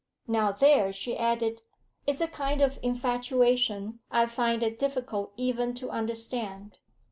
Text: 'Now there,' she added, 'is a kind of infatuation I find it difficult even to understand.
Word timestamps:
'Now 0.27 0.51
there,' 0.51 0.91
she 0.91 1.15
added, 1.15 1.61
'is 2.07 2.21
a 2.21 2.27
kind 2.27 2.59
of 2.61 2.79
infatuation 2.81 3.99
I 4.09 4.25
find 4.25 4.63
it 4.63 4.79
difficult 4.79 5.31
even 5.37 5.75
to 5.75 5.91
understand. 5.91 6.79